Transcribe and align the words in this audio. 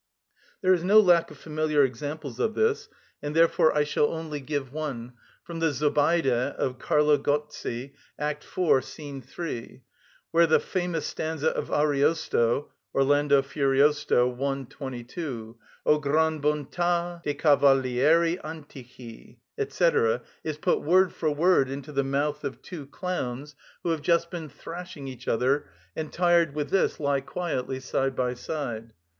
There 0.63 0.73
is 0.73 0.83
no 0.83 0.99
lack 0.99 1.29
of 1.29 1.37
familiar 1.37 1.83
examples 1.83 2.39
of 2.39 2.55
this, 2.55 2.89
and 3.21 3.35
therefore 3.35 3.77
I 3.77 3.83
shall 3.83 4.11
only 4.11 4.39
give 4.39 4.73
one, 4.73 5.13
from 5.43 5.59
the 5.59 5.69
"Zobeide" 5.71 6.25
of 6.25 6.79
Carlo 6.79 7.19
Gozzi, 7.19 7.93
act 8.17 8.43
iv., 8.57 8.83
scene 8.83 9.21
3, 9.21 9.83
where 10.31 10.47
the 10.47 10.59
famous 10.59 11.05
stanza 11.05 11.49
of 11.51 11.69
Ariosto 11.69 12.71
(Orl. 12.95 13.41
Fur., 13.43 14.43
i. 14.43 14.65
22), 14.67 15.57
"Oh 15.85 15.99
gran 15.99 16.41
bontà 16.41 17.21
de' 17.21 17.35
cavalieri 17.35 18.37
antichi," 18.43 19.37
&c., 19.69 19.89
is 20.43 20.57
put 20.57 20.81
word 20.81 21.13
for 21.13 21.29
word 21.29 21.69
into 21.69 21.91
the 21.91 22.03
mouth 22.03 22.43
of 22.43 22.63
two 22.63 22.87
clowns 22.87 23.53
who 23.83 23.91
have 23.91 24.01
just 24.01 24.31
been 24.31 24.49
thrashing 24.49 25.07
each 25.07 25.27
other, 25.27 25.69
and 25.95 26.11
tired 26.11 26.55
with 26.55 26.71
this, 26.71 26.99
lie 26.99 27.21
quietly 27.21 27.79
side 27.79 28.15
by 28.15 28.33
side. 28.33 28.93